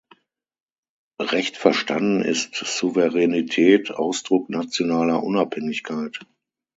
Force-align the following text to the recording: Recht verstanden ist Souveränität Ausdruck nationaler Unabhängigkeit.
Recht 1.21 1.57
verstanden 1.57 2.21
ist 2.23 2.55
Souveränität 2.55 3.91
Ausdruck 3.91 4.49
nationaler 4.49 5.21
Unabhängigkeit. 5.21 6.21